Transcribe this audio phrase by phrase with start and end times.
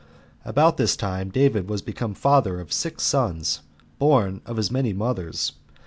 [0.45, 0.49] 4.
[0.51, 3.61] About this time David was become the father of six sons,
[3.99, 5.53] born of as many mothers.